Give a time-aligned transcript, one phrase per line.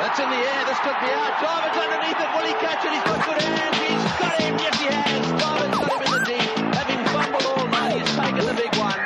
[0.00, 0.64] That's in the air.
[0.64, 1.40] This could be out.
[1.40, 2.28] Jarvis underneath it.
[2.34, 2.92] Will he catch it?
[2.92, 3.76] He's got good hands.
[3.78, 4.58] He's got him.
[4.58, 5.26] Yes, he has.
[5.40, 6.56] Jarvis got him in the deep.
[6.74, 9.00] Having fumbled all night, he's taken the big one.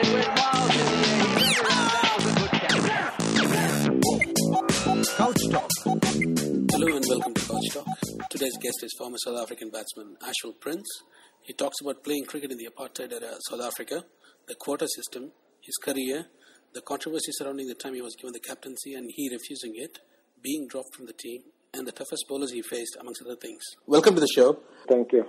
[0.00, 1.24] It went miles in the air.
[1.40, 2.20] He ran around.
[2.24, 2.84] A good catch.
[5.16, 5.70] Couch Talk.
[6.70, 7.88] Hello and welcome to Couch Talk.
[8.30, 10.88] Today's guest is former South African batsman Ashwell Prince.
[11.42, 14.04] He talks about playing cricket in the apartheid era South Africa,
[14.46, 16.26] the quota system, his career,
[16.72, 19.98] the controversy surrounding the time he was given the captaincy and he refusing it,
[20.42, 21.42] being dropped from the team,
[21.74, 23.62] and the toughest bowlers he faced, amongst other things.
[23.86, 24.60] Welcome to the show.
[24.88, 25.26] Thank you.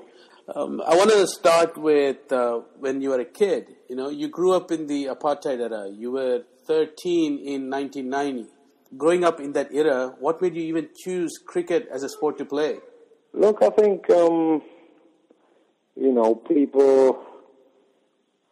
[0.56, 3.76] Um, I wanted to start with uh, when you were a kid.
[3.90, 5.90] You know, you grew up in the apartheid era.
[5.90, 8.48] You were 13 in 1990.
[8.98, 12.46] Growing up in that era, what made you even choose cricket as a sport to
[12.46, 12.78] play?
[13.34, 14.62] Look, I think um,
[15.96, 17.24] you know people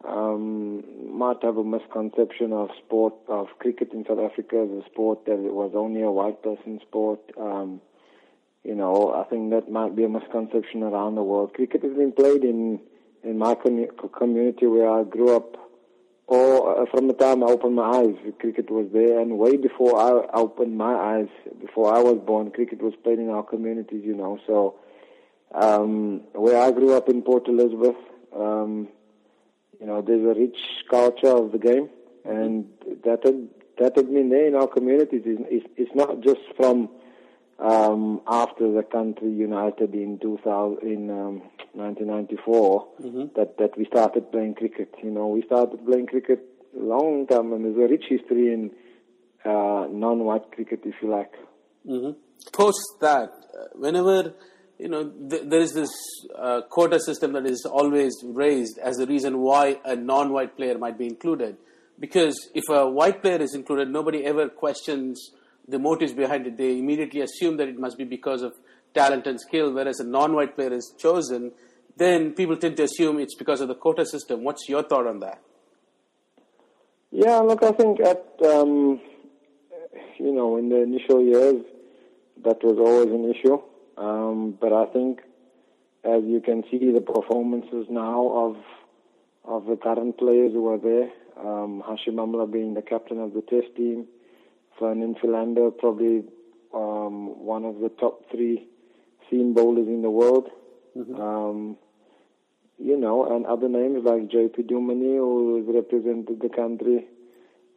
[0.06, 0.82] um,
[1.12, 5.34] might have a misconception of sport of cricket in South Africa as a sport that
[5.34, 7.20] it was only a white person sport.
[7.38, 7.80] Um,
[8.64, 11.54] you know, I think that might be a misconception around the world.
[11.54, 12.80] Cricket has been played in
[13.22, 15.56] in my commu- community where I grew up.
[16.26, 19.98] Or uh, from the time I opened my eyes, cricket was there, and way before
[20.00, 21.28] I opened my eyes,
[21.60, 24.02] before I was born, cricket was played in our communities.
[24.04, 24.76] You know, so
[25.52, 27.96] um, where I grew up in Port Elizabeth,
[28.34, 28.88] um,
[29.80, 30.58] you know, there's a rich
[30.90, 31.88] culture of the game,
[32.24, 32.66] and
[33.04, 33.22] that
[33.78, 35.22] that there in our communities.
[35.24, 36.90] It's, it's, not just from
[37.58, 42.88] um, after the country united in 2000 in um, 1994
[43.36, 44.94] that that we started playing cricket.
[45.02, 46.44] You know, we started playing cricket
[46.78, 48.70] a long time, and there's a rich history in
[49.44, 51.32] uh, non-white cricket, if you like.
[51.86, 52.10] hmm
[52.52, 54.34] Post that, uh, whenever
[54.80, 55.90] you know th- there is this
[56.36, 60.98] uh, quota system that is always raised as the reason why a non-white player might
[60.98, 61.56] be included,
[61.98, 65.32] because if a white player is included, nobody ever questions
[65.68, 66.56] the motives behind it.
[66.56, 68.54] They immediately assume that it must be because of
[68.94, 71.52] talent and skill, whereas a non-white player is chosen,
[71.96, 74.42] then people tend to assume it's because of the quota system.
[74.42, 75.40] What's your thought on that?
[77.12, 79.00] Yeah, look, I think at um,
[80.18, 81.62] you know in the initial years
[82.44, 83.60] that was always an issue,
[84.00, 85.20] um, but I think
[86.04, 88.56] as you can see the performances now of
[89.44, 93.42] of the current players who are there, um, Hashim Amla being the captain of the
[93.42, 94.06] Test team,
[94.78, 96.24] Ferdinand Philander probably
[96.74, 98.66] um, one of the top three
[99.28, 100.50] seam bowlers in the world.
[100.96, 101.76] Um,
[102.78, 107.06] you know, and other names like JP Duminy, who has represented the country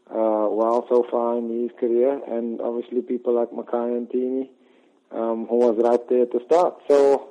[0.09, 4.50] uh, well so far in his career, and obviously people like Makhaya Ntini,
[5.13, 6.75] um, who was right there at the start.
[6.88, 7.29] So,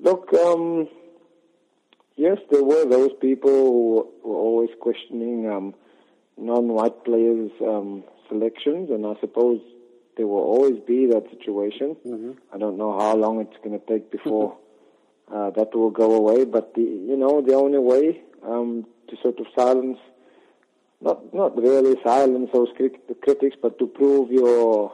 [0.00, 0.88] look, um,
[2.16, 5.74] yes, there were those people who were always questioning um,
[6.36, 9.60] non-white players' um, selections, and I suppose
[10.16, 11.96] there will always be that situation.
[12.52, 14.56] I don't know how long it's going to take before
[15.32, 16.44] uh, that will go away.
[16.44, 19.98] But the you know the only way um, to sort of silence,
[21.00, 24.92] not not really silence those crit- critics, but to prove your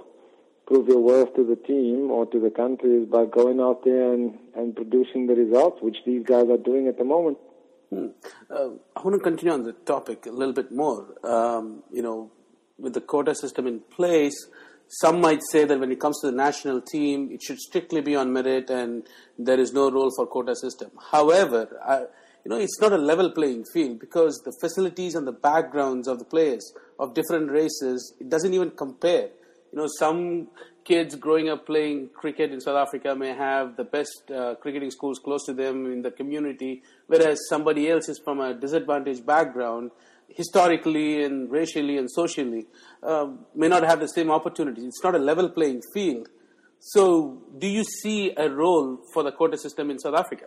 [0.72, 4.14] prove your worth to the team or to the country is by going out there
[4.14, 7.36] and, and producing the results, which these guys are doing at the moment.
[7.92, 11.14] Uh, I want to continue on the topic a little bit more.
[11.22, 12.32] Um, you know,
[12.78, 14.46] with the quota system in place,
[14.88, 18.16] some might say that when it comes to the national team, it should strictly be
[18.16, 19.06] on merit and
[19.38, 20.90] there is no role for quota system.
[21.10, 21.98] However, I,
[22.44, 26.18] you know, it's not a level playing field because the facilities and the backgrounds of
[26.18, 29.28] the players of different races, it doesn't even compare.
[29.72, 30.48] You know, some
[30.84, 35.18] kids growing up playing cricket in South Africa may have the best uh, cricketing schools
[35.18, 39.90] close to them in the community, whereas somebody else is from a disadvantaged background,
[40.28, 42.66] historically and racially and socially,
[43.02, 44.84] uh, may not have the same opportunities.
[44.84, 46.28] It's not a level playing field.
[46.78, 50.46] So, do you see a role for the quota system in South Africa?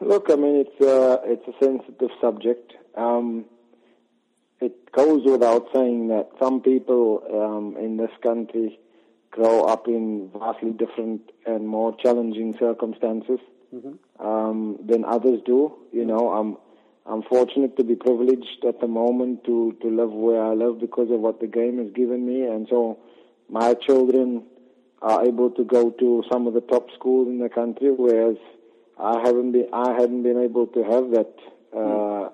[0.00, 2.72] Look, I mean, it's a, it's a sensitive subject.
[2.96, 3.44] Um,
[4.60, 8.78] it goes without saying that some people um, in this country
[9.30, 13.38] grow up in vastly different and more challenging circumstances
[14.18, 15.72] um, than others do.
[15.92, 16.56] You know, I'm
[17.06, 21.10] I'm fortunate to be privileged at the moment to to live where I live because
[21.10, 22.98] of what the game has given me, and so
[23.48, 24.44] my children
[25.02, 28.36] are able to go to some of the top schools in the country, whereas
[28.98, 31.34] I haven't been I hadn't been able to have that
[31.74, 32.28] uh,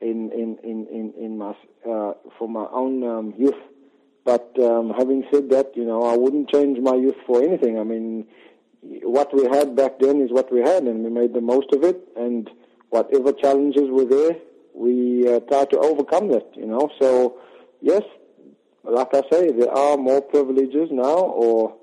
[0.00, 1.54] in in in in in my
[1.88, 3.60] uh, for my own um, youth.
[4.24, 7.78] But um, having said that, you know, I wouldn't change my youth for anything.
[7.78, 8.26] I mean,
[9.02, 11.82] what we had back then is what we had, and we made the most of
[11.82, 11.98] it.
[12.16, 12.48] And
[12.90, 14.36] whatever challenges were there,
[14.74, 16.46] we uh, tried to overcome that.
[16.54, 17.38] You know, so
[17.80, 18.02] yes,
[18.84, 21.74] like I say, there are more privileges now, or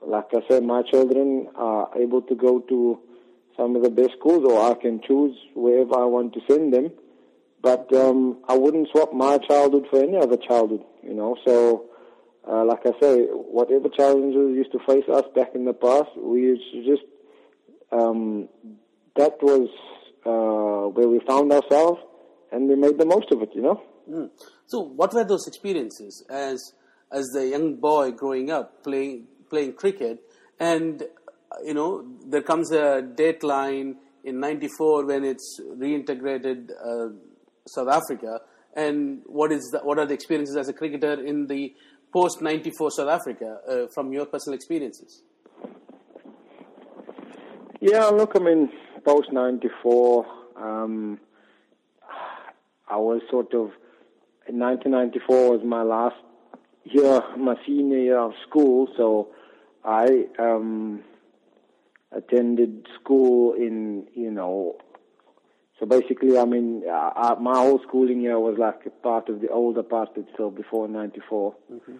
[0.00, 3.00] like I say, my children are able to go to
[3.56, 6.92] some of the best schools, or I can choose wherever I want to send them.
[7.60, 11.36] But um, I wouldn't swap my childhood for any other childhood, you know.
[11.44, 11.86] So,
[12.48, 16.40] uh, like I say, whatever challenges used to face us back in the past, we
[16.40, 17.02] used to just
[17.90, 18.48] um,
[19.16, 19.68] that was
[20.24, 22.00] uh, where we found ourselves,
[22.52, 23.82] and we made the most of it, you know.
[24.08, 24.30] Mm.
[24.66, 26.72] So, what were those experiences as
[27.10, 30.20] as the young boy growing up playing playing cricket,
[30.60, 31.02] and
[31.64, 37.08] you know there comes a deadline in '94 when it's reintegrated uh,
[37.68, 38.40] South Africa,
[38.74, 41.74] and what is the, what are the experiences as a cricketer in the
[42.12, 45.22] post '94 South Africa uh, from your personal experiences?
[47.80, 48.70] Yeah, look, I mean,
[49.04, 50.26] post '94,
[50.56, 51.20] um,
[52.88, 53.72] I was sort of
[54.50, 56.16] 1994 was my last
[56.84, 59.28] year, my senior year of school, so
[59.84, 61.02] I um,
[62.12, 64.76] attended school in, you know,
[65.78, 69.40] so basically, I mean, uh, uh my whole schooling year was like a part of
[69.40, 71.54] the older part so before '94.
[71.72, 71.96] Mm-hmm.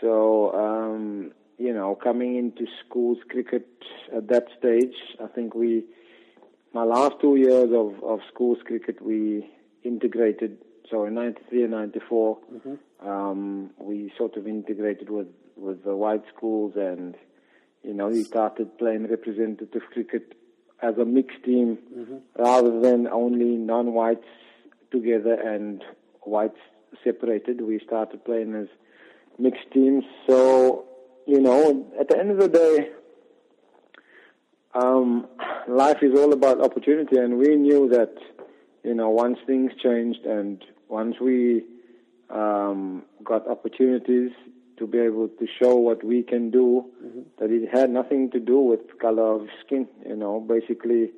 [0.00, 3.66] So, um, you know, coming into schools cricket
[4.14, 5.84] at that stage, I think we,
[6.72, 9.50] my last two years of, of schools cricket, we
[9.82, 10.58] integrated
[10.90, 13.08] so in 93 and 94, mm-hmm.
[13.08, 15.26] um, we sort of integrated with,
[15.56, 17.14] with the white schools and,
[17.82, 20.34] you know, we started playing representative cricket
[20.82, 22.16] as a mixed team mm-hmm.
[22.38, 24.26] rather than only non-whites
[24.90, 25.82] together and
[26.22, 26.58] whites
[27.04, 27.60] separated.
[27.60, 28.68] We started playing as
[29.38, 30.04] mixed teams.
[30.28, 30.86] So,
[31.26, 32.90] you know, at the end of the day,
[34.74, 35.26] um,
[35.66, 38.14] life is all about opportunity, and we knew that,
[38.84, 41.64] you know, once things changed and once we
[42.30, 44.30] um, got opportunities
[44.78, 47.20] to be able to show what we can do, mm-hmm.
[47.38, 49.88] that it had nothing to do with color of skin.
[50.06, 51.10] You know, basically,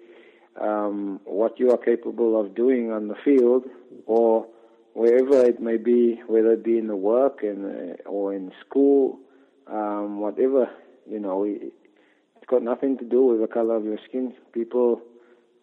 [0.61, 3.65] um, what you are capable of doing on the field
[4.07, 4.47] or
[4.95, 9.19] wherever it may be, whether it be in the work and uh, or in school,
[9.67, 10.69] um, whatever.
[11.09, 14.35] You know, it's got nothing to do with the color of your skin.
[14.53, 15.03] People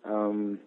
[0.05, 0.59] um,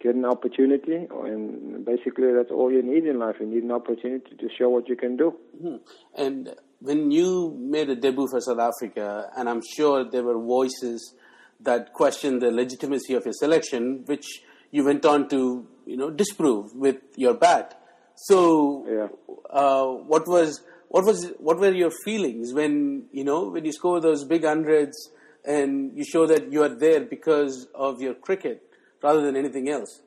[0.00, 3.36] get an opportunity, and basically that's all you need in life.
[3.40, 5.34] You need an opportunity to show what you can do.
[5.56, 5.76] Mm-hmm.
[6.16, 11.14] And when you made a debut for South Africa, and I'm sure there were voices
[11.60, 14.26] that questioned the legitimacy of your selection, which
[14.70, 17.80] you went on to, you know, disprove with your bat.
[18.14, 19.08] So, yeah.
[19.50, 24.00] uh, what was what was what were your feelings when you know when you score
[24.00, 25.10] those big hundreds
[25.44, 28.67] and you show that you are there because of your cricket?
[29.02, 30.00] Rather than anything else?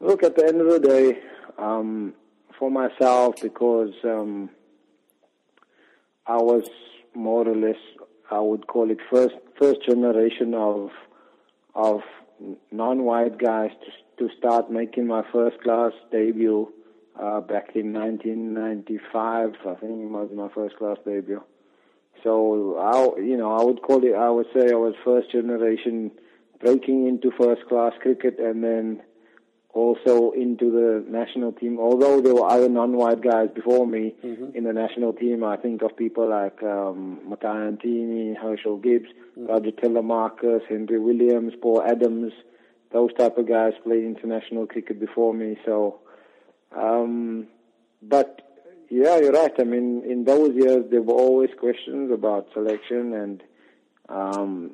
[0.00, 1.18] Look, at the end of the day,
[1.58, 2.14] um,
[2.58, 4.50] for myself, because um,
[6.26, 6.68] I was
[7.14, 7.76] more or less,
[8.30, 10.90] I would call it first first generation of
[11.74, 12.00] of
[12.72, 16.72] non-white guys to, to start making my first class debut
[17.20, 19.54] uh, back in 1995.
[19.60, 21.42] I think it was my first class debut.
[22.22, 24.14] So I, you know, I would call it.
[24.14, 26.10] I would say I was first generation
[26.60, 29.02] breaking into first class cricket and then
[29.72, 31.78] also into the national team.
[31.78, 34.56] Although there were other non-white guys before me mm-hmm.
[34.56, 39.46] in the national team, I think of people like um, Makhaya Ntini, Herschelle Gibbs, mm-hmm.
[39.46, 42.32] Roger Telemachus, Henry Williams, Paul Adams.
[42.92, 45.56] Those type of guys played international cricket before me.
[45.64, 46.00] So,
[46.76, 47.46] um,
[48.02, 48.42] but
[48.90, 49.52] yeah, you're right.
[49.60, 53.42] I mean, in those years there were always questions about selection and
[54.08, 54.72] um,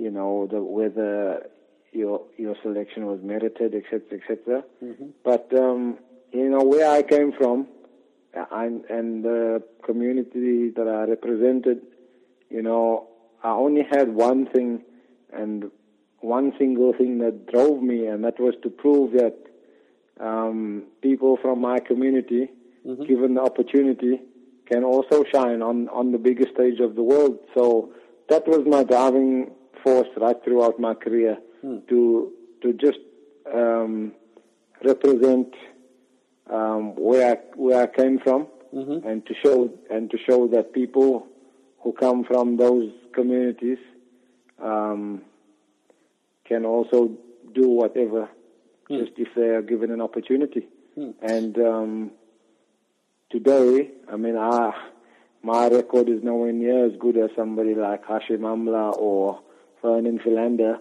[0.00, 1.46] you know, the, whether
[1.92, 4.64] your your selection was merited, etc., etc.
[4.82, 5.08] Mm-hmm.
[5.22, 5.98] But um,
[6.32, 7.66] you know, where I came from,
[8.50, 11.82] and, and the community that I represented,
[12.48, 13.08] you know,
[13.44, 14.82] I only had one thing,
[15.32, 15.70] and
[16.20, 19.36] one single thing that drove me, and that was to prove that
[20.18, 22.48] um, people from my community,
[22.86, 23.04] mm-hmm.
[23.04, 24.22] given the opportunity,
[24.64, 27.38] can also shine on on the biggest stage of the world.
[27.54, 27.92] So
[28.30, 29.50] that was my driving
[29.82, 31.78] force right throughout my career hmm.
[31.88, 32.32] to
[32.62, 32.98] to just
[33.52, 34.12] um,
[34.84, 35.54] represent
[36.50, 39.06] um, where I, where I came from mm-hmm.
[39.06, 41.26] and to show and to show that people
[41.80, 43.78] who come from those communities
[44.62, 45.22] um,
[46.46, 47.10] can also
[47.54, 48.28] do whatever
[48.88, 48.98] hmm.
[48.98, 50.68] just if they are given an opportunity.
[50.94, 51.10] Hmm.
[51.22, 52.10] And um,
[53.30, 54.72] today, I mean, I,
[55.42, 59.40] my record is nowhere near as good as somebody like Hashim Amla or
[59.82, 60.78] Vernon Philander.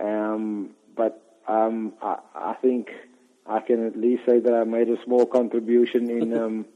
[0.00, 2.88] Um, but um, I, I think
[3.46, 6.66] I can at least say that I made a small contribution in um,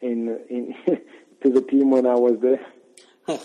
[0.00, 0.74] in in
[1.42, 2.60] to the team when I was there.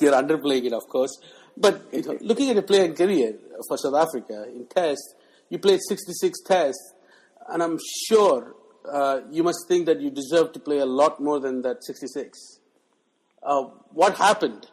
[0.00, 1.18] You're underplaying it, of course.
[1.56, 3.34] But you know, looking at your playing career
[3.66, 5.14] for South Africa in Tests,
[5.48, 6.94] you played 66 Tests,
[7.48, 8.54] and I'm sure
[8.90, 12.38] uh, you must think that you deserve to play a lot more than that 66.
[13.42, 13.62] Uh,
[13.92, 14.66] what happened?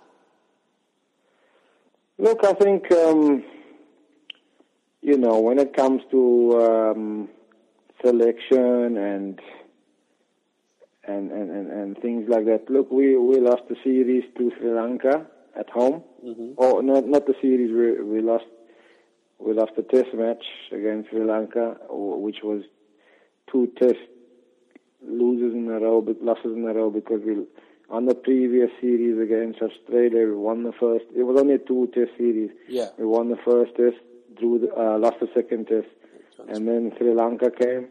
[2.17, 3.43] Look, I think um,
[5.01, 7.29] you know when it comes to um,
[8.03, 9.39] selection and
[11.07, 12.69] and, and, and, and things like that.
[12.69, 16.03] Look, we, we lost the series to Sri Lanka at home.
[16.25, 16.53] Mm-hmm.
[16.57, 17.71] Oh, not not the series.
[17.71, 18.45] We we lost
[19.39, 22.63] we lost the test match against Sri Lanka, which was
[23.51, 23.99] two test
[25.03, 27.45] losses in a row, but losses in a row because we
[27.89, 31.05] on the previous series against Australia we won the first.
[31.15, 32.51] It was only a two test series.
[32.67, 33.97] Yeah, we won the first test,
[34.37, 35.87] drew the, uh, lost the second test,
[36.47, 37.87] and then Sri Lanka came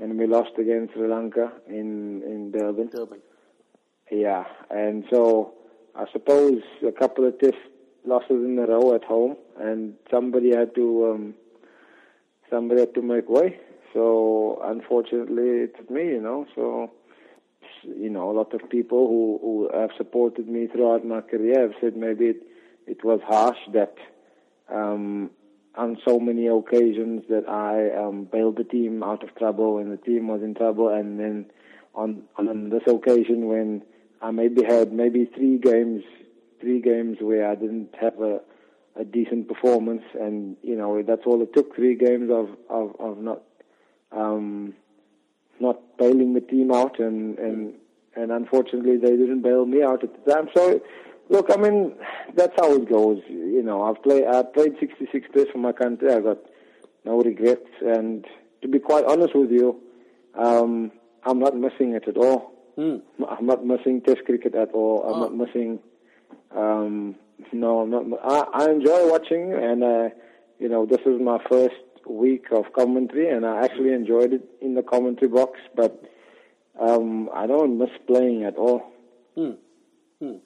[0.00, 2.88] and we lost against Sri Lanka in in Durban.
[2.88, 3.20] Durban.
[4.10, 5.54] Yeah, and so
[5.94, 7.56] I suppose a couple of test
[8.04, 11.34] losses in a row at home, and somebody had to um,
[12.50, 13.58] somebody had to make way.
[13.92, 16.46] So unfortunately, it's me, you know.
[16.54, 16.90] So
[17.84, 21.74] you know, a lot of people who who have supported me throughout my career have
[21.80, 22.42] said maybe it
[22.86, 23.96] it was harsh that
[24.72, 25.30] um,
[25.76, 29.96] on so many occasions that I um, bailed the team out of trouble when the
[29.96, 31.46] team was in trouble, and then
[31.94, 33.82] on on this occasion when
[34.22, 36.02] I maybe had maybe three games,
[36.60, 38.40] three games where I didn't have a
[38.96, 41.74] a decent performance, and you know that's all it took.
[41.74, 43.42] Three games of of, of not
[44.12, 44.74] um,
[45.60, 47.74] not bailing the team out, and and
[48.16, 50.48] and unfortunately they didn't bail me out at the time.
[50.54, 50.80] So
[51.30, 51.94] Look, I mean,
[52.34, 53.22] that's how it goes.
[53.28, 56.12] You know, I've played I played 66 tests for my country.
[56.12, 56.38] I got
[57.04, 58.26] no regrets, and
[58.62, 59.80] to be quite honest with you,
[60.34, 60.92] um,
[61.24, 62.52] I'm not missing it at all.
[62.76, 62.96] Hmm.
[63.28, 65.04] I'm not missing Test cricket at all.
[65.04, 65.20] I'm oh.
[65.20, 65.78] not missing.
[66.54, 67.14] Um,
[67.52, 68.04] no, I'm not.
[68.22, 70.08] I, I enjoy watching, and uh,
[70.58, 71.74] you know, this is my first
[72.06, 75.58] week of commentary, and I actually enjoyed it in the commentary box.
[75.74, 76.02] But
[76.80, 78.82] um, I don't miss playing at all.
[79.34, 79.52] Hmm.
[80.20, 80.36] Hmm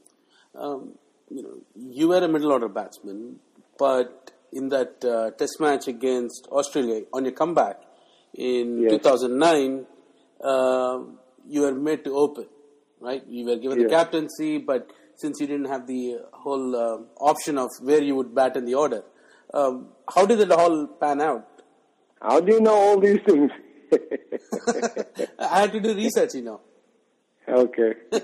[0.58, 0.94] um,
[1.30, 3.38] you know, you were a middle order batsman,
[3.78, 7.80] but in that uh, test match against Australia on your comeback
[8.34, 8.92] in yes.
[8.92, 9.86] 2009,
[10.42, 11.00] uh,
[11.46, 12.46] you were made to open,
[13.00, 13.22] right?
[13.26, 13.88] You were given yes.
[13.88, 18.34] the captaincy, but since you didn't have the whole uh, option of where you would
[18.34, 19.02] bat in the order,
[19.54, 21.46] um, how did it all pan out?
[22.20, 23.50] How do you know all these things?
[25.38, 26.60] I had to do research, you know.
[27.48, 27.94] Okay.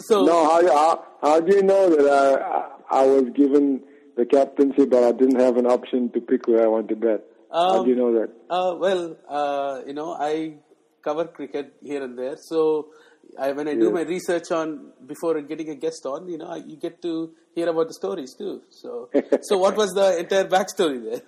[0.00, 3.82] So no, how, how, how do you know that I I was given
[4.16, 7.24] the captaincy, but I didn't have an option to pick where I want to bet?
[7.50, 8.30] Um, how do you know that?
[8.48, 10.58] Uh, well, uh, you know, I
[11.02, 12.90] cover cricket here and there, so
[13.38, 16.56] I, when I do my research on before getting a guest on, you know, I,
[16.56, 18.62] you get to hear about the stories too.
[18.70, 19.10] So,
[19.42, 21.22] so what was the entire backstory there?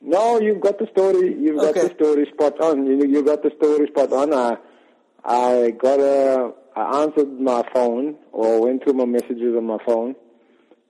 [0.00, 1.34] No, you've got the story.
[1.38, 2.86] You've got the story spot on.
[2.86, 4.34] You you got the story spot on.
[4.34, 4.56] I
[5.24, 10.14] I got a I answered my phone or went through my messages on my phone,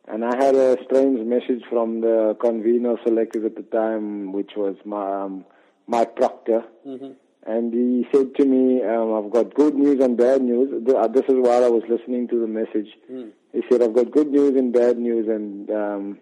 [0.09, 4.77] and I had a strange message from the convener selectors at the time, which was
[4.85, 5.45] my um,
[5.87, 6.65] Mike Procter.
[6.87, 7.13] Mm-hmm.
[7.47, 10.83] And he said to me, um, I've got good news and bad news.
[10.89, 12.89] Uh, this is while I was listening to the message.
[13.11, 13.33] Mm.
[13.53, 15.29] He said, I've got good news and bad news.
[15.29, 16.19] And um,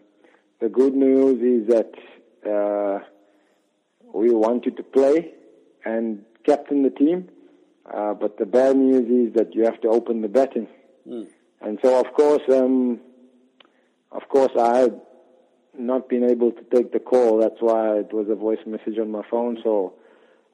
[0.61, 1.93] the good news is that
[2.45, 3.05] uh,
[4.12, 5.33] we want you to play
[5.85, 7.29] and captain the team.
[7.93, 10.67] Uh, but the bad news is that you have to open the betting.
[11.09, 11.29] Mm.
[11.61, 12.99] And so, of course, um,
[14.11, 15.00] of course, I had
[15.79, 17.38] not been able to take the call.
[17.38, 19.59] That's why it was a voice message on my phone.
[19.62, 19.95] So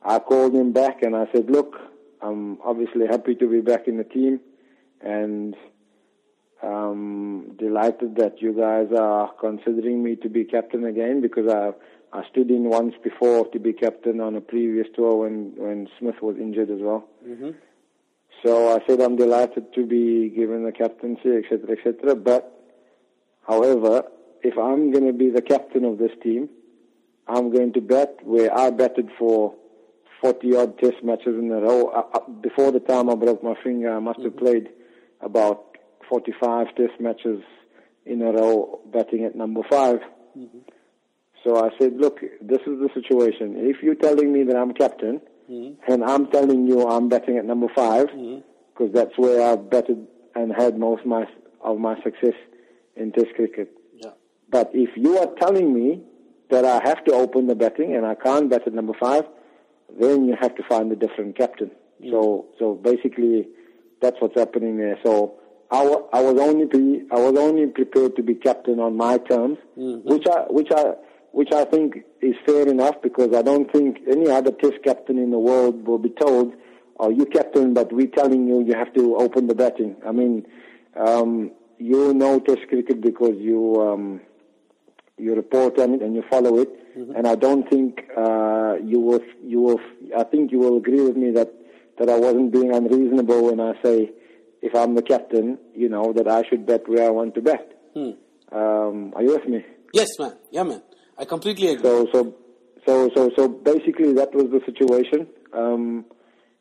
[0.02, 1.74] I called him back and I said, look,
[2.22, 4.40] I'm obviously happy to be back in the team
[5.00, 5.54] and
[6.62, 11.72] um, delighted that you guys are considering me to be captain again because I
[12.12, 16.16] I stood in once before to be captain on a previous tour when, when Smith
[16.22, 17.06] was injured as well.
[17.26, 17.50] Mm-hmm.
[18.42, 22.14] So I said I'm delighted to be given the captaincy, etc., etc.
[22.14, 22.50] But,
[23.46, 24.04] however,
[24.42, 26.48] if I'm going to be the captain of this team,
[27.26, 29.54] I'm going to bet where I batted for
[30.20, 31.88] 40 odd test matches in a row.
[31.88, 34.28] Uh, uh, before the time I broke my finger, I must mm-hmm.
[34.28, 34.68] have played
[35.20, 35.76] about
[36.08, 37.42] 45 test matches
[38.06, 39.96] in a row, batting at number 5
[40.36, 40.58] mm-hmm.
[41.44, 43.54] So I said, look, this is the situation.
[43.56, 45.20] If you're telling me that I'm captain,
[45.50, 45.92] mm-hmm.
[45.92, 48.92] and I'm telling you I'm betting at number 5 because mm-hmm.
[48.92, 51.24] that's where I've betted and had most of my,
[51.62, 52.34] of my success
[52.96, 53.70] in Test cricket.
[53.94, 54.10] Yeah.
[54.50, 56.02] But if you are telling me
[56.50, 59.24] that I have to open the batting and I can't bat at number five,
[59.98, 61.70] then you have to find a different captain.
[62.10, 63.48] So so basically,
[64.00, 64.98] that's what's happening there.
[65.04, 65.34] So
[65.70, 69.58] I, I was only be, I was only prepared to be captain on my terms,
[70.04, 70.94] which I which I
[71.32, 75.30] which I think is fair enough because I don't think any other Test captain in
[75.30, 76.54] the world will be told,
[76.98, 80.46] "Oh, you captain, but we're telling you you have to open the batting." I mean,
[80.96, 84.20] um, you know Test cricket because you um,
[85.18, 86.70] you report on it and you follow it,
[87.16, 89.80] and I don't think uh, you will you will
[90.16, 91.52] I think you will agree with me that
[91.98, 94.12] that I wasn't being unreasonable when I say
[94.62, 97.72] if I'm the captain, you know that I should bet where I want to bet.
[98.50, 99.64] Um, are you with me?
[99.92, 100.32] Yes, man.
[100.50, 100.82] Yeah, man.
[101.16, 101.82] I completely agree.
[101.82, 102.34] So so
[102.86, 105.26] so so so basically that was the situation.
[105.52, 106.04] Um,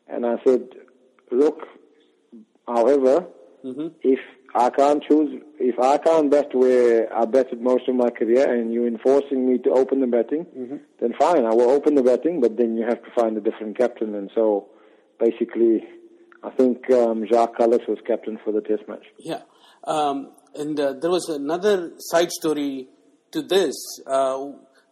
[0.08, 0.68] and I said,
[1.30, 1.60] look,
[2.66, 3.26] however,
[4.02, 4.18] if
[4.58, 8.72] I can't choose, if I can't bet where I betted most of my career, and
[8.72, 10.44] you're enforcing me to open the betting,
[11.00, 12.40] then fine, I will open the betting.
[12.40, 14.14] But then you have to find a different captain.
[14.14, 14.68] And so
[15.18, 15.86] basically,
[16.42, 19.06] I think um, Jacques Kallis was captain for the Test match.
[19.18, 19.42] Yeah.
[19.84, 22.88] Um, and uh, there was another side story
[23.32, 24.38] to this, uh,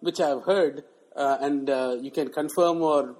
[0.00, 0.85] which I've heard,
[1.16, 3.16] uh, and uh, you can confirm or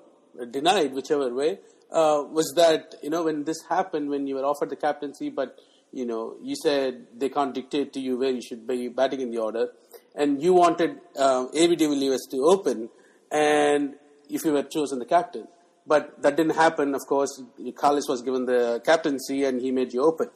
[0.51, 1.59] deny it, whichever way,
[1.91, 5.59] uh, was that, you know, when this happened, when you were offered the captaincy, but,
[5.97, 9.31] you know, you said they can't dictate to you where you should be batting in
[9.31, 9.69] the order,
[10.15, 11.77] and you wanted uh, A.B.
[11.77, 12.91] de Villiers to open,
[13.33, 13.95] and
[14.29, 15.49] if you were chosen the captain.
[15.87, 17.43] But that didn't happen, of course.
[17.81, 20.29] Kallis was given the captaincy and he made you open.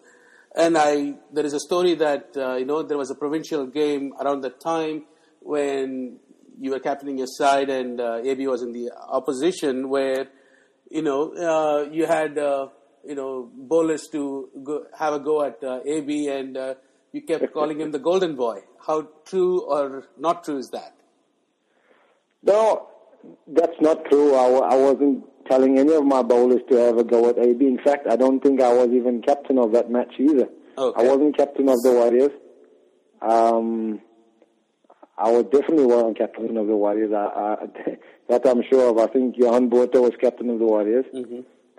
[0.55, 4.13] And I, there is a story that, uh, you know, there was a provincial game
[4.21, 5.07] around that time
[5.41, 6.21] when
[6.61, 10.29] you were captaining your side and uh, AB was in the opposition where,
[10.89, 12.69] you know, uh, you had, uh,
[13.07, 16.75] you know, bowlers to go, have a go at uh, AB and uh,
[17.13, 18.61] you kept calling him the golden boy.
[18.87, 20.95] How true or not true is that?
[22.43, 22.89] No,
[23.47, 24.35] that's not true.
[24.35, 27.65] I, I wasn't telling any of my bowlers to have a go at AB.
[27.65, 30.49] In fact, I don't think I was even captain of that match either.
[30.79, 31.01] Okay.
[31.01, 32.31] I wasn't captain of the Warriors.
[33.21, 34.01] Um,
[35.19, 37.13] I was definitely wasn't captain of the Warriors.
[37.13, 37.57] I, I,
[38.29, 38.99] that I'm sure of.
[38.99, 41.05] I think Johan Botha was captain of the Warriors.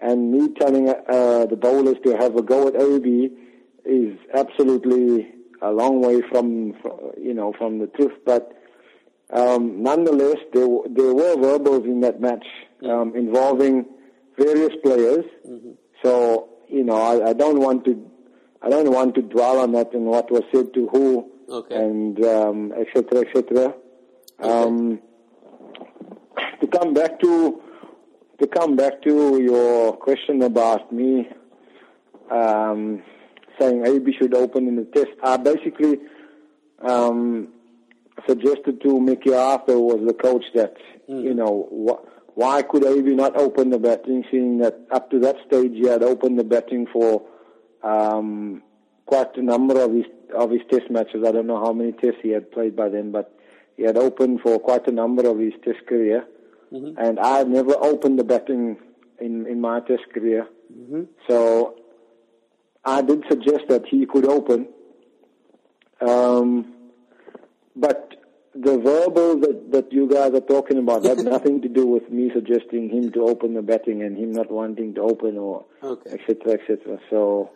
[0.01, 3.29] And me telling uh, the bowlers to have a go at AB
[3.85, 8.13] is absolutely a long way from, fr- you know, from the truth.
[8.25, 8.51] But
[9.31, 12.45] um, nonetheless, there, there were verbals in that match
[12.83, 13.85] um, involving
[14.37, 15.25] various players.
[16.03, 18.09] So you know, I, I don't want to,
[18.61, 21.75] I don't want to dwell on that and what was said to who, Okay.
[21.75, 23.73] and um, et cetera, et cetera.
[24.39, 24.99] Um,
[26.61, 27.61] to come back to,
[28.41, 31.29] to come back to your question about me
[32.31, 33.03] um,
[33.59, 35.99] saying AB should open in the test, I basically
[36.79, 37.49] um,
[38.27, 40.75] suggested to Mickey Arthur who was the coach that
[41.07, 45.35] you know wh- why could AB not open the batting, seeing that up to that
[45.45, 47.21] stage he had opened the batting for
[47.83, 48.63] um,
[49.05, 51.23] quite a number of his of his test matches.
[51.27, 53.37] I don't know how many tests he had played by then, but
[53.77, 56.25] he had opened for quite a number of his test career,
[56.71, 58.77] and I never opened the batting
[59.19, 60.47] in in my test career.
[61.27, 61.75] So
[62.85, 64.67] I did suggest that he could open.
[65.99, 66.73] Um,
[67.75, 68.15] but
[68.55, 72.31] the verbal that, that you guys are talking about had nothing to do with me
[72.33, 76.11] suggesting him to open the betting and him not wanting to open or Okay.
[76.11, 76.53] etc.
[76.53, 76.99] etc.
[77.09, 77.51] So,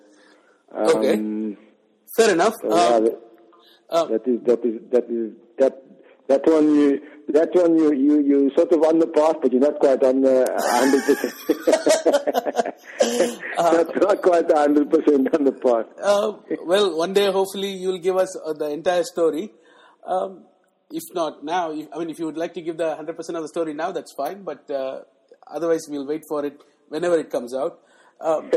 [0.71, 1.57] um, Okay.
[2.15, 2.53] Fair enough.
[2.61, 3.21] so yeah, Um, that,
[3.89, 5.84] uh, that is that is that is that
[6.27, 9.61] that one you that one you you you sort of on the path, but you're
[9.61, 11.33] not quite on the hundred percent.
[13.57, 15.87] That's not quite hundred percent on the path.
[16.01, 16.33] Uh,
[16.65, 19.51] well, one day, hopefully, you'll give us uh, the entire story.
[20.05, 20.45] Um,
[20.91, 23.41] if not now, if, I mean, if you would like to give the 100% of
[23.41, 24.43] the story now, that's fine.
[24.43, 25.01] But uh,
[25.47, 26.59] otherwise, we'll wait for it
[26.89, 27.79] whenever it comes out.
[28.21, 28.51] Um,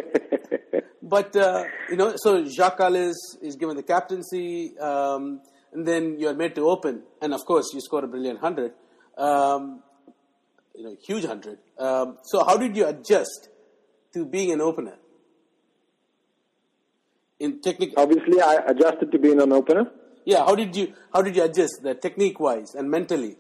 [1.03, 5.41] but, uh, you know, so Jacques Kallis is given the captaincy, um,
[5.73, 7.03] and then you're made to open.
[7.21, 8.73] And of course, you score a brilliant 100.
[9.17, 9.83] Um,
[10.75, 11.59] you know, huge 100.
[11.79, 13.49] Um, so, how did you adjust
[14.15, 14.97] to being an opener?
[17.41, 19.91] In technique, Obviously, I adjusted to being an opener.
[20.25, 23.37] Yeah, how did you how did you adjust the technique wise and mentally?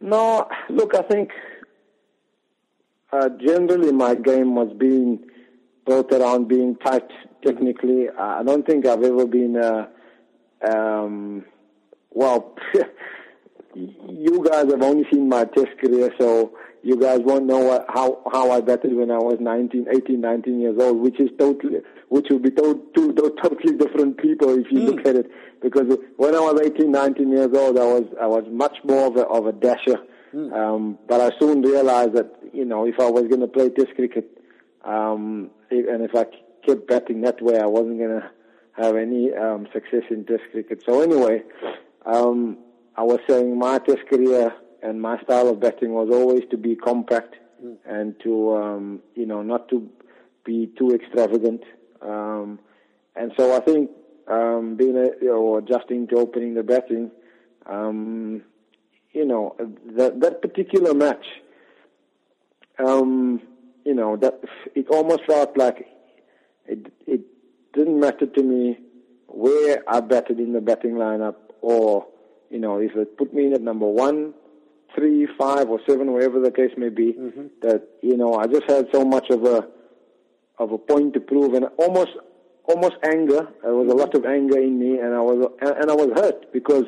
[0.00, 1.30] No, look, I think
[3.12, 5.24] uh, generally my game was being
[5.86, 7.08] built around being tight
[7.44, 8.08] technically.
[8.08, 9.86] I don't think I've ever been, uh,
[10.68, 11.44] um,
[12.10, 12.54] well,
[13.74, 18.22] you guys have only seen my test career, so you guys won't know what, how
[18.32, 22.26] how I batted when I was 19, 18, 19 years old, which is totally, which
[22.30, 24.86] will be to, two, totally different people if you Hmm.
[24.86, 25.30] look at it.
[25.62, 29.16] Because when I was 18, 19 years old, I was I was much more of
[29.16, 29.98] a of a dasher.
[30.32, 30.52] Hmm.
[30.52, 33.94] Um, but I soon realized that you know if I was going to play Test
[33.94, 34.26] cricket,
[34.84, 36.26] um, and if I
[36.66, 38.30] kept batting that way, I wasn't going to
[38.76, 40.82] have any um, success in Test cricket.
[40.86, 41.42] So anyway,
[42.06, 42.58] um,
[42.96, 46.74] I was saying my Test career and my style of betting was always to be
[46.76, 47.36] compact
[47.84, 49.88] and to um, you know not to
[50.44, 51.62] be too extravagant.
[52.00, 52.58] Um,
[53.14, 53.90] and so I think
[54.26, 57.10] um, being a, you know, adjusting to opening the betting,
[57.66, 58.42] um,
[59.12, 59.54] you know
[59.96, 61.26] that that particular match,
[62.78, 63.40] um,
[63.84, 64.40] you know that
[64.74, 65.86] it almost felt like
[66.66, 67.20] it it
[67.72, 68.78] didn't matter to me
[69.26, 72.06] where I batted in the batting lineup or
[72.50, 74.34] you know if it put me in at number one,
[74.94, 77.12] three, five, or seven, wherever the case may be.
[77.62, 79.68] That you know I just had so much of a
[80.58, 82.12] of a point to prove and almost
[82.64, 83.48] almost anger.
[83.62, 86.52] There was a lot of anger in me, and I was and I was hurt
[86.52, 86.84] because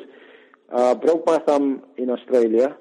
[0.71, 2.75] uh, broke my thumb in Australia,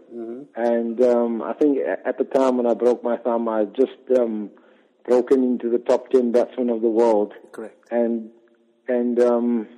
[0.56, 4.50] and um, I think at the time when I broke my thumb, I just um,
[5.04, 7.76] broken into the top ten batsmen of the world, Correct.
[7.90, 8.30] and
[8.88, 9.68] and um,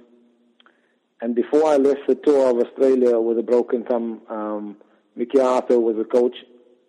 [1.21, 4.77] and before I left the tour of Australia with a broken thumb, um,
[5.15, 6.37] Mickey Arthur was the coach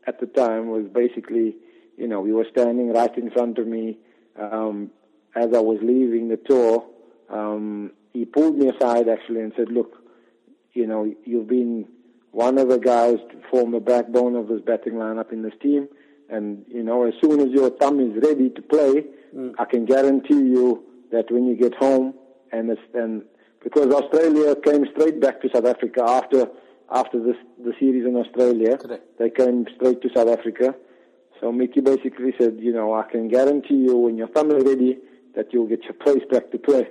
[0.06, 0.69] at the time.
[0.69, 1.56] Was basically,
[1.97, 3.97] you know, he was standing right in front of me
[4.39, 4.91] um,
[5.36, 6.86] as I was leaving the tour.
[7.30, 10.04] Um, he pulled me aside actually and said, "Look,
[10.73, 11.88] you know, you've been
[12.32, 15.88] one of the guys to form the backbone of this batting lineup in this team,
[16.30, 19.54] and you know, as soon as your thumb is ready to play, mm.
[19.58, 22.13] I can guarantee you that when you get home,
[22.52, 23.24] and it's, and
[23.63, 26.48] because Australia came straight back to South Africa after
[26.92, 29.04] after this the series in Australia, Correct.
[29.20, 30.76] they came straight to South Africa.
[31.40, 34.98] So Mickey basically said, you know, I can guarantee you when your thumb is ready
[35.36, 36.88] that you'll get your place back to play.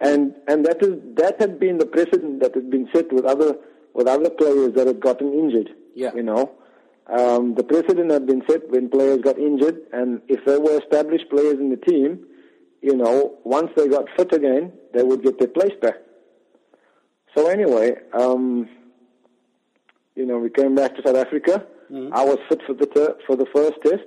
[0.00, 3.56] And and that is that had been the precedent that had been set with other
[3.92, 5.70] with other players that had gotten injured.
[5.94, 6.14] Yeah.
[6.14, 6.52] You know.
[7.10, 11.28] Um, the precedent had been set when players got injured and if they were established
[11.28, 12.24] players in the team,
[12.82, 15.96] you know, once they got fit again, they would get their place back.
[17.36, 18.68] So anyway, um,
[20.14, 21.66] you know, we came back to South Africa.
[22.12, 24.04] I was fit for the ter- for the first test,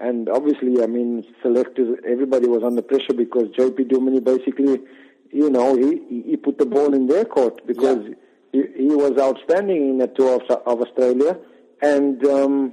[0.00, 4.80] and obviously, I mean, selectors, everybody was under pressure because JP Duminy basically,
[5.30, 8.00] you know, he he- put the ball in their court because
[8.52, 11.38] he, he was outstanding in the tour of, of Australia,
[11.82, 12.72] and um,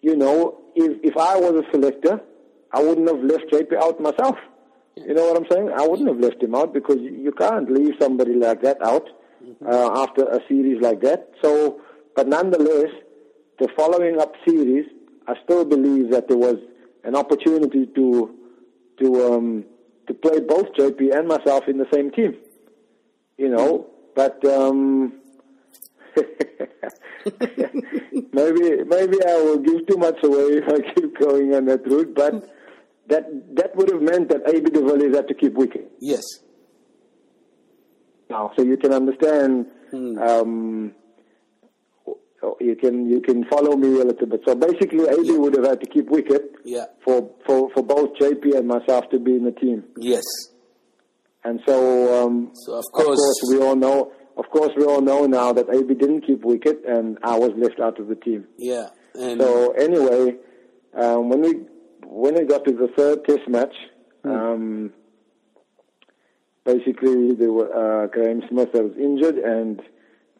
[0.00, 2.20] you know, if if I was a selector,
[2.72, 4.36] I wouldn't have left JP out myself.
[4.96, 5.70] You know what I'm saying?
[5.76, 9.08] I wouldn't have left him out because you, can't leave somebody like that out
[9.66, 11.30] uh, after a series like that.
[11.42, 11.80] So,
[12.14, 12.90] but nonetheless,
[13.58, 14.86] the following up series,
[15.26, 16.58] I still believe that there was
[17.02, 18.34] an opportunity to
[19.00, 19.64] to um,
[20.06, 22.36] to play both JP and myself in the same team.
[23.36, 25.12] You know, but um,
[28.32, 32.14] maybe maybe I will give too much away if I keep going on that route.
[32.14, 32.48] But
[33.08, 33.24] that
[33.56, 36.22] that would have meant that AB de Villiers had to keep wicket Yes.
[38.30, 39.66] now, so you can understand.
[39.92, 40.92] Um,
[42.60, 44.40] you can you can follow me a little bit.
[44.46, 46.86] So basically, AB would have had to keep wicket Yeah.
[47.04, 49.84] for, for, for both JP and myself to be in the team.
[49.96, 50.22] Yes.
[51.42, 53.18] And so, um, So, of course-
[53.50, 54.12] we all know.
[54.36, 57.78] Of course, we all know now that AB didn't keep wicket, and I was left
[57.80, 58.46] out of the team.
[58.58, 58.88] Yeah.
[59.14, 60.36] And So anyway,
[60.94, 61.52] um, when we
[62.06, 63.74] when we got to the third Test match,
[64.24, 64.92] um,
[66.64, 67.70] basically there were
[68.04, 69.80] uh, Graeme Smith that was injured, and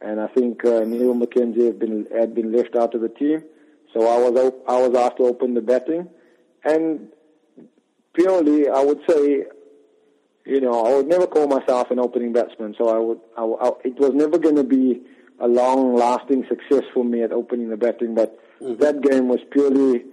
[0.01, 3.43] and I think uh, Neil McKenzie had been had been left out of the team.
[3.93, 6.09] So I was op- I was asked to open the batting,
[6.65, 7.09] and
[8.13, 9.45] purely I would say,
[10.45, 12.75] you know, I would never call myself an opening batsman.
[12.77, 15.01] So I would, I, I, it was never going to be
[15.41, 18.15] a long-lasting success for me at opening the batting.
[18.15, 20.05] But that game was purely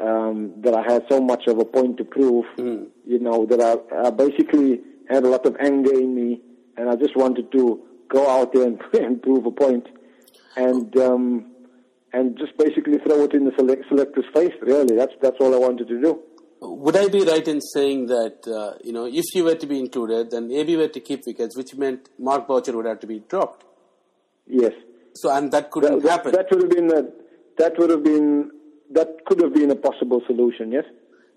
[0.00, 2.44] um, that I had so much of a point to prove.
[3.06, 6.40] You know that I, I basically had a lot of anger in me,
[6.76, 9.86] and I just wanted to go out there and, and prove a point,
[10.56, 11.50] and um,
[12.12, 14.54] and just basically throw it in the select, selector's face.
[14.62, 16.20] Really, that's that's all I wanted to do.
[16.60, 19.78] Would I be right in saying that uh, you know if you were to be
[19.78, 23.20] included, then AB were to keep wickets, which meant Mark Boucher would have to be
[23.20, 23.64] dropped.
[24.46, 24.72] Yes.
[25.14, 26.32] So and that couldn't that, happen.
[26.32, 27.02] That would have been a,
[27.58, 28.50] that would have been
[28.90, 30.72] that could have been a possible solution.
[30.72, 30.84] Yes.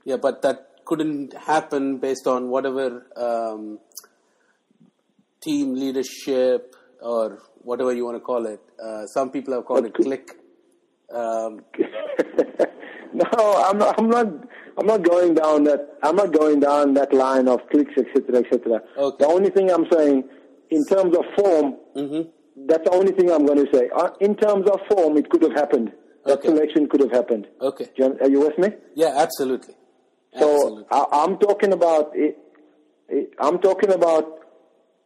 [0.05, 3.79] Yeah, but that couldn't happen based on whatever um,
[5.41, 8.61] team leadership or whatever you want to call it.
[8.83, 10.31] Uh, some people have called it could- clique.
[11.13, 11.61] Um,
[13.13, 13.99] no, I'm not.
[13.99, 14.27] I'm not.
[14.77, 15.97] I'm not going down that.
[16.03, 18.81] I'm not going down that line of cliques, etc., etc.
[18.97, 19.17] Okay.
[19.25, 20.23] The only thing I'm saying,
[20.69, 22.29] in terms of form, Mm-hmm.
[22.67, 23.89] that's the only thing I'm going to say.
[23.93, 25.91] Uh, in terms of form, it could have happened.
[26.25, 26.47] That Okay.
[26.49, 27.47] selection could have happened.
[27.59, 27.87] Okay.
[27.97, 28.69] You- Are you with me?
[28.95, 29.75] Yeah, absolutely.
[30.39, 30.85] So absolutely.
[30.91, 32.11] I, I'm talking about.
[32.15, 32.37] It,
[33.09, 34.39] it, I'm talking about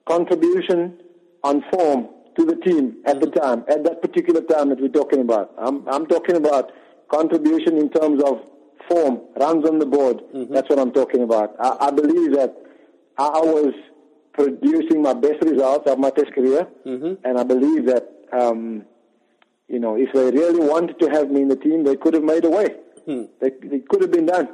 [0.08, 0.98] contribution
[1.44, 5.22] on form to the team at the time, at that particular time that we're talking
[5.22, 5.54] about.
[5.58, 6.72] I'm, I'm talking about
[7.10, 8.42] contribution in terms of
[8.90, 10.22] form, runs on the board.
[10.52, 11.56] That's what I'm talking about.
[11.60, 12.56] I, I believe that
[13.18, 13.74] I was
[14.34, 16.68] producing my best results of my test career,
[17.24, 18.84] and I believe that, um,
[19.68, 22.24] you know, if they really wanted to have me in the team, they could have
[22.24, 22.76] made a way.
[23.40, 24.50] They, they could have been done.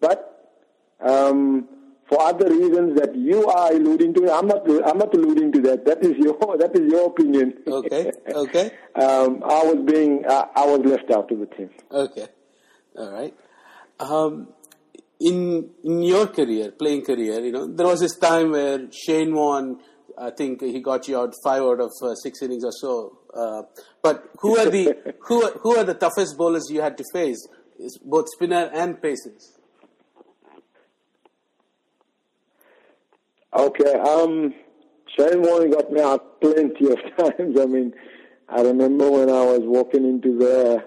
[0.00, 0.52] But
[1.00, 1.66] um,
[2.08, 4.68] for other reasons that you are alluding to, I'm not.
[4.86, 5.84] I'm not alluding to that.
[5.86, 6.34] That is your.
[6.58, 7.54] That is your opinion.
[7.66, 8.70] Okay, okay.
[8.94, 10.24] um, I was being.
[10.28, 11.70] I, I was left out of the team.
[11.90, 12.26] Okay,
[12.96, 13.34] all right.
[13.98, 14.48] Um,
[15.20, 19.78] in in your career, playing career, you know, there was this time where Shane Warne.
[20.16, 23.18] I think he got you out five out of uh, six innings or so.
[23.34, 23.62] Uh,
[24.00, 27.48] but who are the who are, who are the toughest bowlers you had to face?
[27.80, 29.58] Is both spinner and pacers.
[33.54, 33.94] Okay.
[33.94, 34.54] Um,
[35.16, 37.58] Shane Warne got me out plenty of times.
[37.58, 37.92] I mean,
[38.48, 40.84] I remember when I was walking into the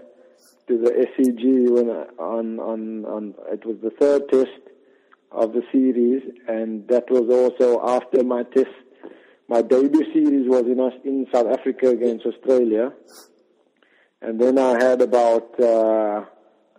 [0.68, 4.60] to the SCG when I, on on on it was the third test
[5.32, 8.68] of the series, and that was also after my test.
[9.50, 12.92] My debut series was in in South Africa against Australia,
[14.22, 16.26] and then I had about uh,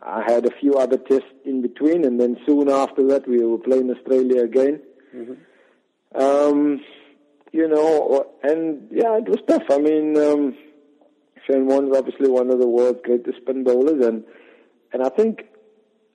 [0.02, 3.58] I had a few other tests in between, and then soon after that we were
[3.58, 4.82] playing Australia again.
[6.14, 6.80] Um,
[7.52, 9.64] you know, and yeah, it was tough.
[9.70, 10.56] I mean, um,
[11.46, 14.24] Shane Warne is obviously one of the world's greatest spin bowlers, and
[14.92, 15.44] and I think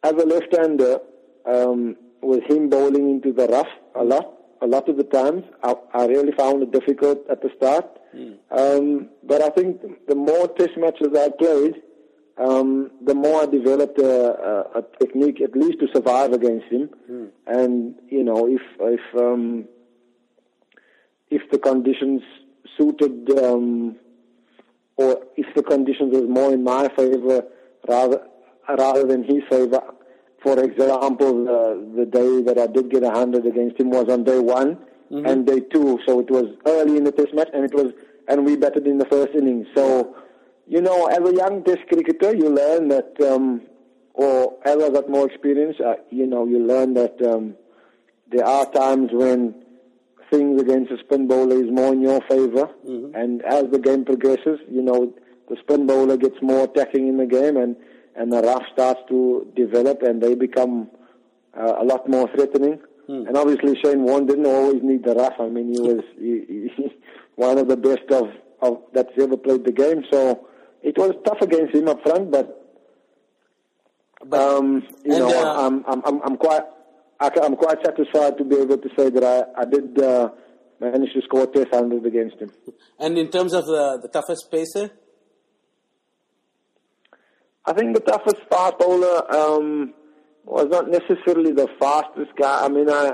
[0.04, 1.00] as a left-hander,
[1.46, 5.76] um, with him bowling into the rough a lot, a lot of the times, I,
[5.94, 7.86] I really found it difficult at the start.
[8.52, 11.82] Um, but I think the more test matches I played,
[12.38, 14.14] um, the more I developed a,
[14.76, 16.90] a, a technique, at least to survive against him.
[17.48, 19.66] And you know, if if um,
[21.38, 22.22] if the conditions
[22.78, 23.96] suited, um,
[24.98, 27.44] or if the conditions was more in my favor
[27.88, 28.20] rather
[28.68, 29.82] rather than his favor.
[30.44, 31.62] For example, the,
[32.00, 34.78] the day that I did get a hundred against him was on day one
[35.28, 37.94] and day two, so it was early in the test match, and it was
[38.28, 39.68] and we batted in the first innings.
[39.76, 40.16] So,
[40.68, 43.62] you know, as a young test cricketer, you learn that, um,
[44.14, 47.56] or as I got more experience, uh, you know, you learn that um,
[48.32, 49.63] there are times when
[50.34, 52.66] things against a spin bowler is more in your favor.
[53.22, 55.00] And as the game progresses, you know,
[55.50, 57.76] the spin bowler gets more attacking in the game and,
[58.16, 59.20] and the rough starts to
[59.56, 60.90] develop and they become
[61.58, 62.80] uh, a lot more threatening.
[63.28, 65.38] And obviously Shane Warne didn't always need the rough.
[65.40, 66.34] I mean, he was he,
[66.76, 66.94] he,
[67.36, 68.26] one of the best of,
[68.62, 70.04] of that's ever played the game.
[70.12, 70.48] So
[70.82, 72.48] it was tough against him up front, but
[74.26, 76.64] But um, you know, uh, I'm, I'm, I'm, I'm quite,
[77.24, 80.30] I, I'm quite satisfied to be able to say that I, I did uh,
[80.80, 82.52] manage to score test hundred against him.
[83.00, 84.92] and in terms of the the toughest pacer,
[87.66, 89.94] I think the toughest fast bowler um,
[90.46, 92.66] was not necessarily the fastest guy.
[92.66, 93.14] I mean, I,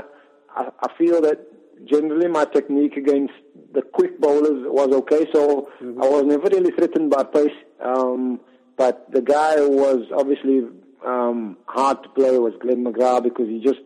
[0.56, 1.40] I, I feel that
[1.86, 3.34] generally my technique against
[3.74, 7.60] the quick bowlers was okay, so I was never really threatened by pace.
[7.80, 8.40] Um,
[8.76, 10.64] but the guy who was obviously
[11.06, 13.80] um, hard to play was Glenn McGrath because he just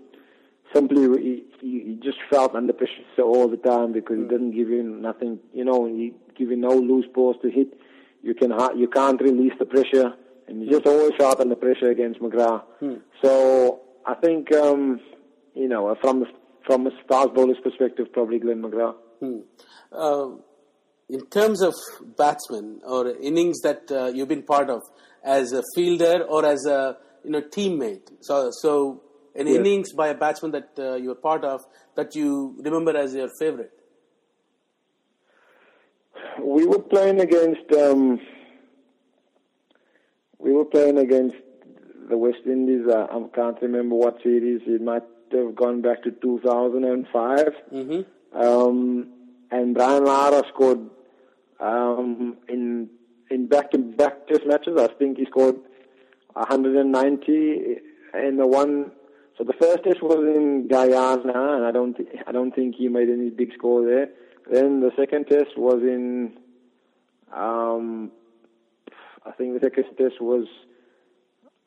[0.74, 5.40] simply he just felt under pressure all the time because he didn't give you nothing.
[5.54, 7.68] You know, he give you no loose balls to hit.
[8.22, 10.14] You can ha- you can't release the pressure,
[10.48, 12.64] and you just always felt under pressure against McGrath.
[13.22, 15.00] So I think um,
[15.54, 16.26] you know from
[16.66, 18.96] from a fast bowler's perspective, probably Glenn McGrath.
[19.92, 20.28] uh,
[21.10, 21.74] in terms of
[22.18, 24.82] batsmen or innings that uh, you've been part of
[25.24, 28.10] as a fielder or as a you know teammate.
[28.22, 29.02] So so
[29.36, 29.56] an Yes.
[29.58, 31.66] innings by a batsman that uh, you were part of
[31.96, 33.72] that you remember as your favorite.
[36.42, 38.20] We were playing against um,
[40.40, 41.36] we were playing against
[42.10, 42.86] the West Indies.
[42.94, 44.62] I, I can't remember what series.
[44.68, 47.48] It might have gone back to 2005.
[47.74, 48.40] Mm-hmm.
[48.40, 49.08] Um,
[49.52, 50.90] and Brian Lara scored
[51.60, 52.90] um, in
[53.30, 54.78] in back-to-back Test matches.
[54.78, 55.56] I think he scored
[56.34, 57.78] 190
[58.28, 58.92] in the one.
[59.38, 62.88] So the first Test was in Guyana, and I don't thi- I don't think he
[62.88, 64.10] made any big score there.
[64.50, 66.34] Then the second Test was in.
[67.32, 68.12] Um,
[69.26, 70.46] I think the second Test was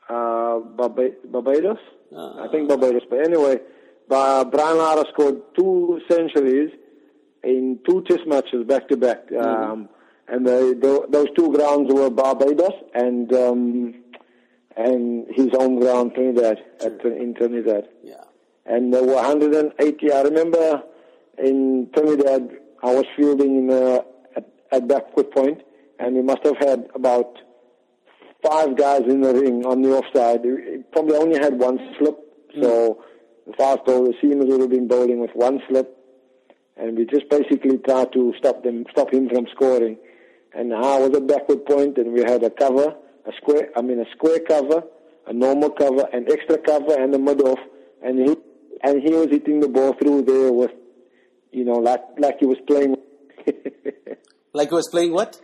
[0.08, 1.78] uh, Barba- Barbados.
[2.16, 2.44] Ah.
[2.44, 3.02] I think Barbados.
[3.10, 3.58] But anyway,
[4.08, 6.70] Ba- Brian Lara scored two centuries
[7.42, 9.30] in two Test matches back to back.
[9.32, 9.88] Um,
[10.28, 13.94] and those two grounds were Barbados and um,
[14.76, 18.24] and his home ground Trinidad at, in Trinidad Yeah.
[18.66, 20.12] and there were 180.
[20.12, 20.82] I remember
[21.38, 22.50] in Trinidad,
[22.82, 24.04] I was fielding in a,
[24.36, 25.62] at, at backward point,
[25.98, 27.38] and we must have had about
[28.42, 30.40] five guys in the ring on the offside.
[30.44, 32.18] It probably only had one slip,
[32.54, 32.62] hmm.
[32.62, 33.02] so
[33.46, 35.96] the fast bowler, the seamers would have been bowling with one slip,
[36.76, 39.96] and we just basically tried to stop them, stop him from scoring.
[40.52, 42.94] And I was at backward point, and we had a cover,
[43.26, 44.82] a square, I mean a square cover,
[45.26, 47.58] a normal cover, an extra cover, and a mid off,
[48.02, 48.36] and he
[48.82, 50.72] and he was hitting the ball through there with,
[51.52, 52.96] you know, like like he was playing,
[54.52, 55.40] Like he was playing what?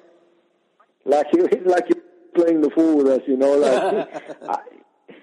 [1.05, 2.03] like he like he was
[2.35, 4.09] playing the fool with us, you know, like.
[4.49, 4.59] I,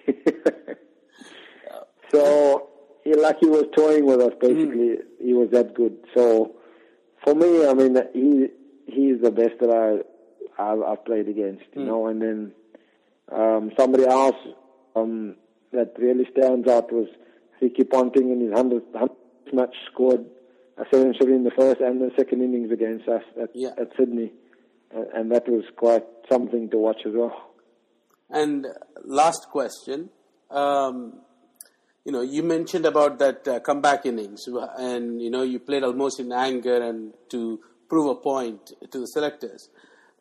[2.11, 2.69] so
[3.03, 4.33] he like he was toying with us.
[4.39, 5.01] Basically, mm.
[5.21, 5.97] he was that good.
[6.15, 6.55] So
[7.23, 8.47] for me, I mean, he
[8.85, 10.03] he's the best that I
[10.59, 12.07] I've, I've played against, you know.
[12.07, 12.51] And then
[13.31, 14.35] um, somebody else
[14.95, 15.35] um,
[15.71, 17.07] that really stands out was
[17.61, 18.87] Ricky Ponting in his hundredth
[19.53, 20.25] match scored
[20.77, 23.69] a century in the first and the second innings against us at, Yeah.
[23.77, 24.31] at Sydney,
[24.93, 27.51] and, and that was quite something to watch as well.
[28.29, 28.65] And
[29.03, 30.09] last question.
[30.49, 31.21] Um,
[32.05, 36.19] you know, you mentioned about that uh, comeback innings, and you know, you played almost
[36.19, 39.69] in anger and to prove a point to the selectors.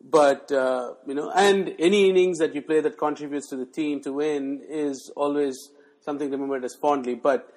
[0.03, 4.01] But uh, you know, and any innings that you play that contributes to the team
[4.03, 7.15] to win is always something remembered as fondly.
[7.15, 7.53] But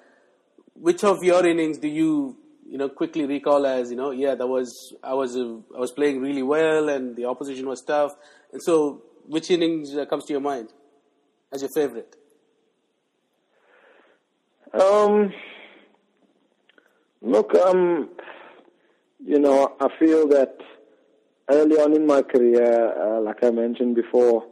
[0.74, 4.46] which of your innings do you you know quickly recall as you know yeah that
[4.46, 8.12] was I was uh, I was playing really well and the opposition was tough
[8.52, 10.68] and so which innings uh, comes to your mind
[11.52, 12.16] as your favorite
[14.72, 15.34] Um,
[17.20, 18.08] look, um,
[19.22, 20.56] you know, I feel that
[21.52, 24.46] early on in my career, uh, like I mentioned before,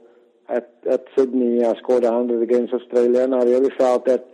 [0.48, 4.26] at, at Sydney, I scored 100 against Australia, and I really felt that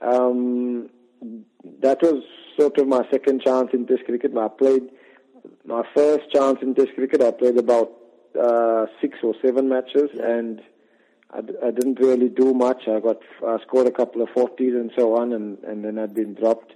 [0.00, 0.90] um,
[1.80, 2.22] that was
[2.58, 4.36] sort of my second chance in Test cricket.
[4.36, 4.90] I played
[5.64, 7.22] my first chance in Test cricket.
[7.22, 7.92] I played about
[8.40, 10.60] uh, six or seven matches, and
[11.30, 12.86] I, d- I didn't really do much.
[12.88, 16.14] I got I scored a couple of forties and so on, and and then I'd
[16.14, 16.74] been dropped,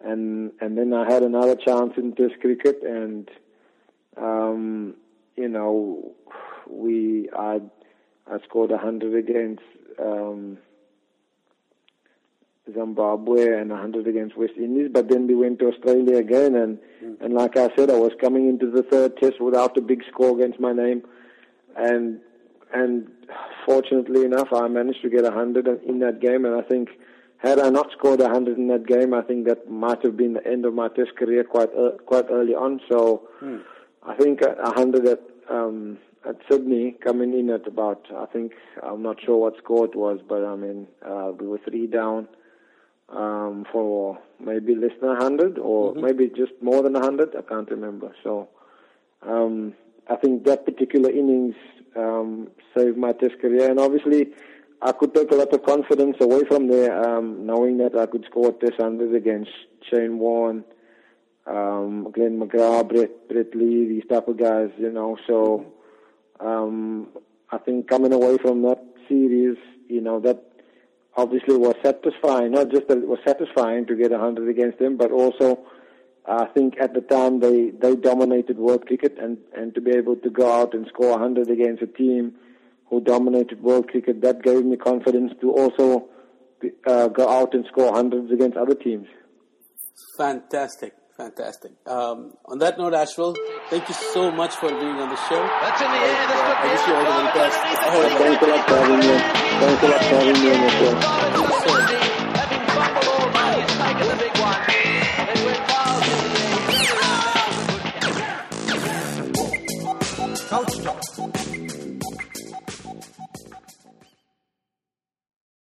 [0.00, 3.28] and and then I had another chance in Test cricket, and
[4.16, 4.94] um,
[5.36, 6.12] you know,
[6.68, 7.60] we I
[8.30, 9.62] I scored a hundred against
[9.98, 10.58] um,
[12.72, 16.78] Zimbabwe and a hundred against West Indies, but then we went to Australia again, and
[17.20, 20.36] and like I said, I was coming into the third Test without a big score
[20.38, 21.02] against my name,
[21.76, 22.20] and
[22.74, 23.10] and
[23.66, 26.90] fortunately enough, I managed to get a hundred in that game, and I think.
[27.38, 30.34] Had I not scored a hundred in that game, I think that might have been
[30.34, 32.80] the end of my Test career quite uh, quite early on.
[32.88, 33.28] So,
[34.06, 38.52] I think a a hundred at um, at Sydney coming in at about I think
[38.82, 42.28] I'm not sure what score it was, but I mean uh, we were three down
[43.08, 47.34] um, for maybe less than a hundred or maybe just more than a hundred.
[47.36, 48.14] I can't remember.
[48.24, 48.48] So
[49.22, 49.74] um,
[50.08, 51.54] I think that particular innings
[51.96, 54.28] um, saved my Test career, and obviously
[54.80, 58.24] I could take a lot of confidence away from there, um, knowing that I could
[58.28, 59.50] score Test hundreds against
[59.88, 60.64] Shane Warne
[61.46, 65.16] um, Glenn McGrath, Brett, Brett Lee, these type of guys, you know.
[65.26, 65.66] So
[66.40, 67.08] um,
[67.50, 69.56] I think coming away from that series,
[69.88, 70.42] you know, that
[71.16, 72.52] obviously was satisfying.
[72.52, 75.66] Not just that it was satisfying to get a hundred against them, but also
[76.26, 80.16] I think at the time they they dominated world cricket, and and to be able
[80.16, 82.34] to go out and score a hundred against a team
[82.88, 86.08] who dominated world cricket, that gave me confidence to also
[86.86, 89.08] uh, go out and score hundreds against other teams.
[90.18, 93.36] fantastic fantastic um, on that note Ashwell
[93.70, 96.26] thank you so much for being on the show That's in the air.
[96.28, 97.58] This could I wish you all the very best.
[97.62, 99.16] Underneath it, Thanks a lot for having me.
[99.60, 102.11] Thanks a lot for having me on your show.